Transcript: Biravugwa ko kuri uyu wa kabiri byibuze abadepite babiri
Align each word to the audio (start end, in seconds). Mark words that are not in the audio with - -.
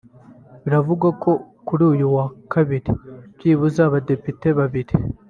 Biravugwa 0.63 1.07
ko 1.23 1.31
kuri 1.67 1.83
uyu 1.91 2.05
wa 2.15 2.25
kabiri 2.53 2.91
byibuze 3.35 3.79
abadepite 3.87 4.47
babiri 4.59 4.93